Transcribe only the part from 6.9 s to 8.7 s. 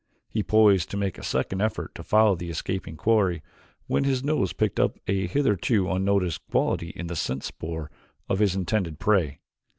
the scent spoor of his